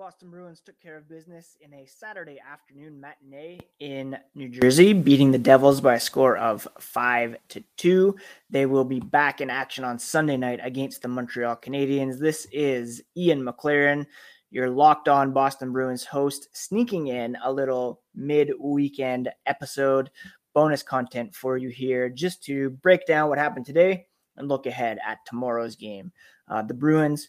[0.00, 5.30] Boston Bruins took care of business in a Saturday afternoon matinee in New Jersey, beating
[5.30, 8.16] the Devils by a score of 5 to 2.
[8.48, 12.18] They will be back in action on Sunday night against the Montreal Canadiens.
[12.18, 14.06] This is Ian McLaren,
[14.50, 20.10] your locked on Boston Bruins host, sneaking in a little mid weekend episode,
[20.54, 24.06] bonus content for you here, just to break down what happened today
[24.38, 26.10] and look ahead at tomorrow's game.
[26.48, 27.28] Uh, the Bruins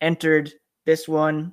[0.00, 0.52] entered
[0.86, 1.52] this one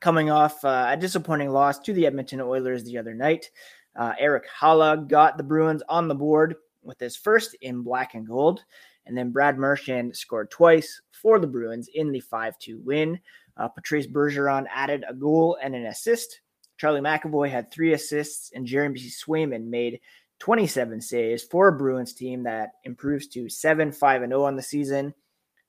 [0.00, 3.50] coming off uh, a disappointing loss to the Edmonton Oilers the other night.
[3.96, 8.26] Uh, Erik Haula got the Bruins on the board with his first in black and
[8.26, 8.64] gold.
[9.06, 13.18] And then Brad Marchand scored twice for the Bruins in the 5 2 win.
[13.56, 16.40] Uh, Patrice Bergeron added a goal and an assist.
[16.78, 20.00] Charlie McAvoy had three assists, and Jeremy Swayman made
[20.38, 25.12] 27 saves for a Bruins team that improves to 7 5 0 on the season.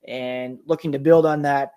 [0.08, 1.72] And looking to build on that,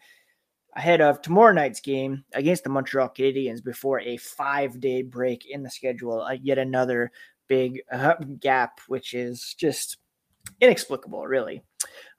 [0.77, 5.63] ahead of tomorrow night's game against the Montreal Canadiens before a five day break in
[5.63, 6.23] the schedule.
[6.23, 7.13] Uh, yet another
[7.49, 9.99] big uh, gap, which is just
[10.61, 11.63] inexplicable, really.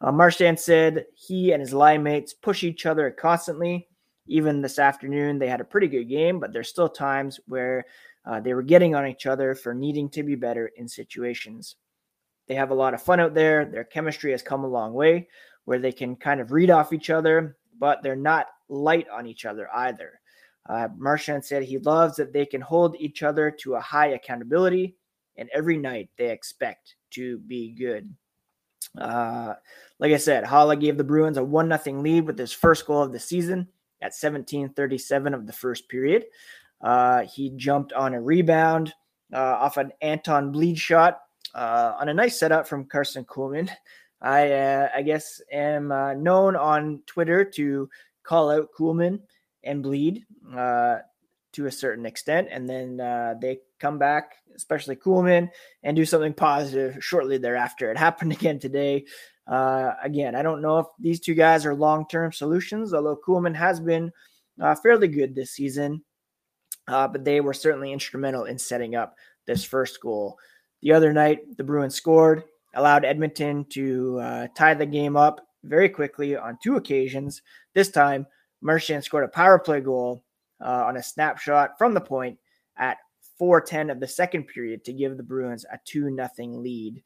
[0.02, 3.88] Uh, said he and his line mates push each other constantly.
[4.28, 7.86] Even this afternoon, they had a pretty good game, but there's still times where
[8.26, 11.76] uh, they were getting on each other for needing to be better in situations.
[12.48, 13.66] They have a lot of fun out there.
[13.66, 15.28] Their chemistry has come a long way
[15.66, 19.46] where they can kind of read off each other but they're not light on each
[19.46, 20.20] other either.
[20.68, 24.96] Uh, Marchand said he loves that they can hold each other to a high accountability,
[25.38, 28.14] and every night they expect to be good.
[29.00, 29.54] Uh,
[30.00, 33.04] like I said, Haula gave the Bruins a 1 0 lead with his first goal
[33.04, 33.68] of the season
[34.02, 36.26] at 17:37 of the first period.
[36.82, 38.94] Uh, he jumped on a rebound
[39.34, 41.22] uh, off an Anton Blidh shot
[41.54, 43.70] uh, on a nice setup from Karson Kuhlman.
[44.22, 47.90] I uh, I guess am uh, known on Twitter to
[48.24, 49.20] call out Kuhlman
[49.64, 50.24] and Blidh
[50.56, 51.00] uh,
[51.54, 55.50] to a certain extent, and then uh, they come back, especially Kuhlman,
[55.84, 57.92] and do something positive shortly thereafter.
[57.92, 59.06] It happened again today.
[59.48, 63.56] Uh, again, I don't know if these two guys are long term solutions, although Kuhlman
[63.56, 64.12] has been
[64.60, 66.04] uh, fairly good this season,
[66.88, 69.16] but they were certainly instrumental in setting up
[69.46, 70.38] this first goal.
[70.82, 72.44] The other night, the Bruins scored
[72.76, 77.42] allowed Edmonton to uh, tie the game up very quickly on two occasions.
[77.74, 78.28] This time,
[78.62, 80.24] Marchand scored a power play goal
[80.64, 82.38] uh, on a snapshot from the point
[82.78, 82.98] at
[83.40, 87.04] 4:10 of the second period to give the Bruins a 2 0 lead.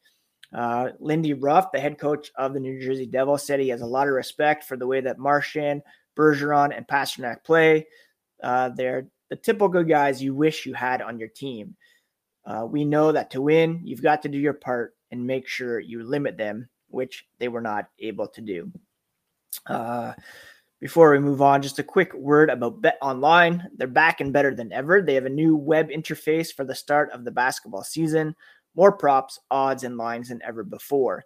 [0.53, 3.86] Uh, Lindy Ruff, the head coach of the New Jersey Devils, said he has a
[3.86, 5.84] lot of respect for the way that Marchand,
[6.18, 7.88] Bergeron, and Pastrnak play.
[8.41, 11.75] Uh, they're the typical guys you wish you had on your team.
[12.46, 15.80] Uh, we know that to win, you've got to do your part and make sure
[15.80, 18.72] you limit them, which they were not able to do.
[19.66, 20.14] Uh,
[20.80, 23.68] before we move on, just a quick word about Bet Online.
[23.75, 25.02] They're back and better than ever.
[25.02, 28.34] They have a new web interface for the start of the basketball season,
[28.75, 31.25] more props, odds, and lines than ever before.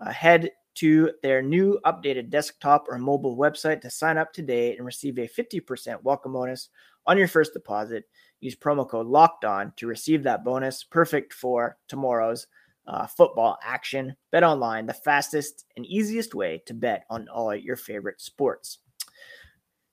[0.00, 4.86] Uh, head to their new updated desktop or mobile website to sign up today and
[4.86, 6.70] receive a 50% welcome bonus
[7.06, 8.04] on your first deposit.
[8.40, 12.46] Use promo code locked on to receive that bonus, perfect for tomorrow's
[12.86, 14.14] uh, football action.
[14.30, 18.78] Bet online, the fastest and easiest way to bet on all your favorite sports.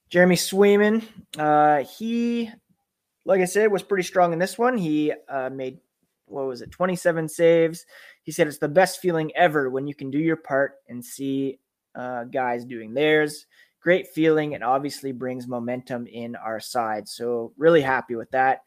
[0.09, 1.03] Jeremy Swayman,
[1.37, 2.49] uh, he,
[3.23, 4.77] like I said, was pretty strong in this one.
[4.77, 5.79] He uh, made,
[6.25, 7.85] what was it, 27 saves.
[8.23, 11.59] He said it's the best feeling ever when you can do your part and see
[11.95, 13.45] uh, guys doing theirs.
[13.81, 17.07] Great feeling and obviously brings momentum in our side.
[17.07, 18.59] So, really happy with that.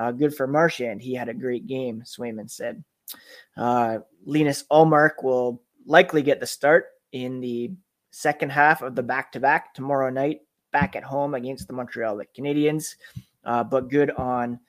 [0.00, 1.02] Uh, good for Marchand.
[1.02, 2.82] He had a great game, Swayman said.
[3.56, 7.72] Uh, Linus Ullmark will likely get the start in the
[8.10, 10.40] second half of the back to back tomorrow night,
[10.72, 12.94] back at home against the Montreal Canadiens.
[13.44, 14.60] Uh, but good on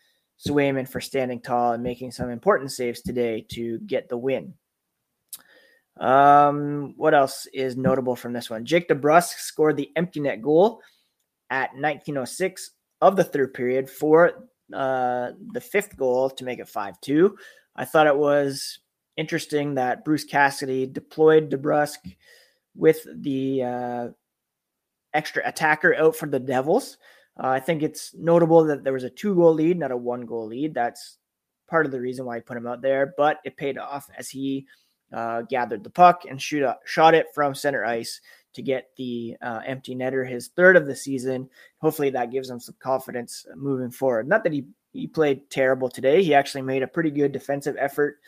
[0.46, 4.53] Swayman for standing tall and making some important saves today to get the win.
[6.00, 8.66] Um, what else is notable from this one?
[8.66, 10.82] Jake DeBrusk scored the empty net goal
[11.50, 12.72] at 1906
[13.02, 17.38] of the third period for uh, the fifth goal to make it 5 2.
[17.75, 18.79] I thought it was
[19.17, 22.16] interesting that Bruce Cassidy deployed DeBrusk
[22.75, 24.08] with the uh,
[25.14, 26.97] extra attacker out for the Devils.
[27.41, 30.25] Uh, I think it's notable that there was a two goal lead, not a one
[30.25, 30.73] goal lead.
[30.73, 31.17] That's
[31.67, 34.29] part of the reason why I put him out there, but it paid off as
[34.29, 34.67] he
[35.11, 38.22] uh, gathered the puck and shoot up, shot it from center ice
[38.53, 41.49] to get the uh, empty netter, his third of the season.
[41.79, 44.28] Hopefully, that gives him some confidence moving forward.
[44.28, 46.23] Not that he he played terrible today.
[46.23, 48.19] He actually made a pretty good defensive effort.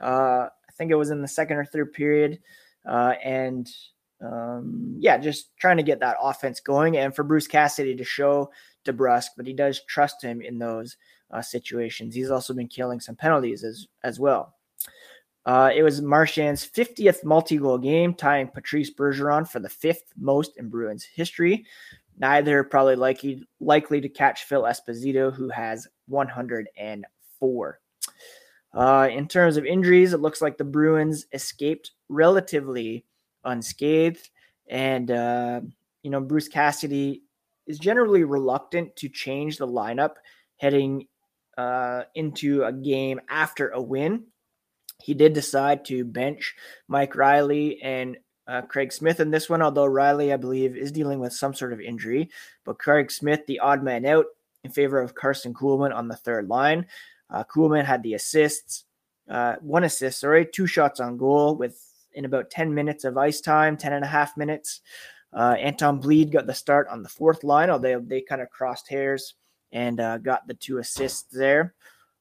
[0.00, 2.38] Uh, I think it was in the second or third period,
[2.86, 3.68] uh, and
[4.20, 8.50] um, yeah, just trying to get that offense going, and for Bruce Cassidy to show
[8.84, 10.96] DeBrusk, but he does trust him in those
[11.30, 12.14] uh, situations.
[12.14, 14.54] He's also been killing some penalties as as well.
[15.44, 20.68] Uh, it was Marchand's 50th multi-goal game, tying Patrice Bergeron for the fifth most in
[20.68, 21.66] Bruins history.
[22.18, 27.80] Neither probably likely likely to catch Phil Esposito, who has 104.
[28.74, 33.04] Uh, in terms of injuries, it looks like the Bruins escaped relatively
[33.44, 34.30] unscathed,
[34.68, 35.60] and uh,
[36.02, 37.22] you know Bruce Cassidy
[37.66, 40.14] is generally reluctant to change the lineup
[40.56, 41.06] heading
[41.58, 44.24] uh, into a game after a win.
[45.02, 46.54] He did decide to bench
[46.88, 48.16] Mike Reilly and
[48.46, 51.72] uh, Craig Smith in this one, although Reilly, I believe, is dealing with some sort
[51.72, 52.30] of injury.
[52.64, 54.26] But Craig Smith, the odd man out,
[54.64, 56.86] in favor of Karson Kuhlman on the third line.
[57.30, 58.84] Uh, Kuhlman had the assists,
[59.28, 61.80] uh, one assist, sorry, two shots on goal with
[62.14, 64.82] in about 10 minutes of ice time, 10 and a half minutes.
[65.32, 68.50] Uh, Anton Blidh got the start on the fourth line, although they, they kind of
[68.50, 69.34] crossed hairs
[69.72, 71.74] and uh, got the two assists there.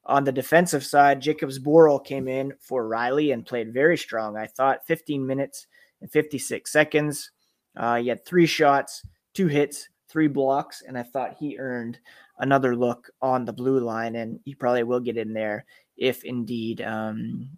[0.05, 4.37] On the defensive side, Jakub Zboril came in for Reilly and played very strong.
[4.37, 5.67] I thought 15 minutes
[6.01, 7.31] and 56 seconds.
[7.75, 11.99] Uh, he had three shots, two hits, three blocks, and I thought he earned
[12.39, 15.65] another look on the blue line, and he probably will get in there
[15.97, 17.49] if indeed um,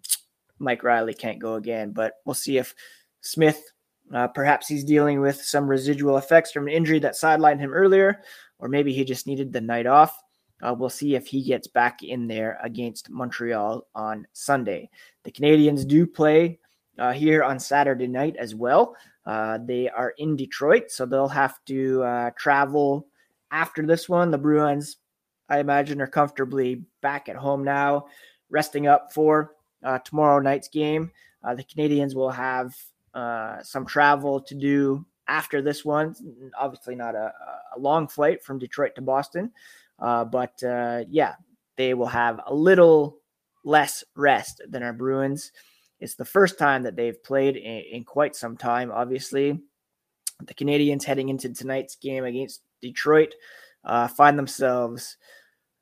[0.58, 1.92] Mike Reilly can't go again.
[1.92, 2.74] But we'll see if
[3.22, 3.60] Smith,
[4.12, 8.22] uh, perhaps he's dealing with some residual effects from an injury that sidelined him earlier,
[8.58, 10.16] or maybe he just needed the night off.
[10.62, 14.88] Uh, we'll see if he gets back in there against Montreal on Sunday.
[15.24, 16.60] The Canadiens do play
[16.98, 18.96] uh, here on Saturday night as well.
[19.26, 23.06] Uh, they are in Detroit, so they'll have to uh, travel
[23.50, 24.30] after this one.
[24.30, 24.98] The Bruins,
[25.48, 28.06] I imagine, are comfortably back at home now,
[28.50, 29.52] resting up for
[29.82, 31.10] uh, tomorrow night's game.
[31.42, 32.74] Uh, the Canadiens will have
[33.14, 36.14] uh, some travel to do after this one.
[36.58, 37.32] Obviously, not a,
[37.74, 39.50] a long flight from Detroit to Boston,
[39.98, 40.62] but
[41.08, 41.34] yeah,
[41.76, 43.18] they will have a little
[43.64, 45.50] less rest than our Bruins.
[46.00, 49.60] It's the first time that they've played in, in quite some time, obviously.
[50.46, 53.34] The Canadiens heading into tonight's game against Detroit
[53.84, 55.16] uh, find themselves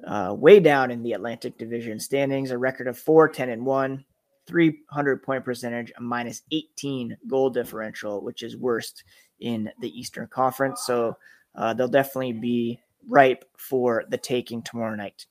[0.07, 4.05] uh, way down in the Atlantic Division standings, a record of 4 10 and 1,
[4.47, 9.05] 300 point percentage, a minus 18 goal differential, which is worst
[9.41, 10.83] in the Eastern Conference.
[10.87, 11.17] So
[11.55, 15.27] uh, they'll definitely be ripe for the taking tomorrow night.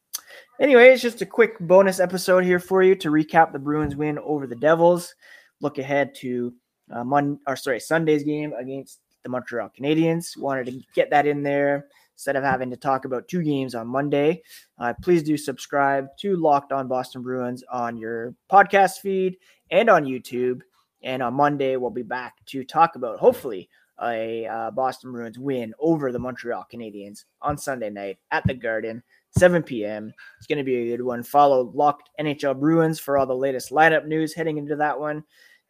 [0.59, 4.19] Anyway, it's just a quick bonus episode here for you to recap the Bruins win
[4.19, 5.15] over the Devils.
[5.59, 6.53] Look ahead to
[6.91, 10.37] uh, Mon- or sorry Sunday's game against the Montreal Canadiens.
[10.37, 13.87] Wanted to get that in there instead of having to talk about two games on
[13.87, 14.43] Monday.
[14.77, 19.37] Uh, please do subscribe to Locked On Boston Bruins on your podcast feed
[19.71, 20.61] and on YouTube.
[21.03, 23.69] And on Monday, we'll be back to talk about hopefully
[24.01, 29.03] a uh, Boston Bruins win over the Montreal Canadiens on Sunday night at the Garden,
[29.37, 30.11] 7 p.m.
[30.37, 31.23] It's going to be a good one.
[31.23, 35.23] Follow Locked NHL Bruins for all the latest lineup news heading into that one.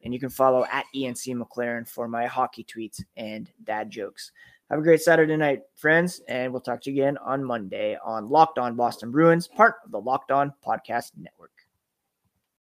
[0.04, 4.32] And you can follow at ENC McLaren for my hockey tweets and dad jokes.
[4.72, 8.30] Have a great Saturday night, friends, and we'll talk to you again on Monday on
[8.30, 11.52] Locked On Boston Bruins, part of the Locked On Podcast Network.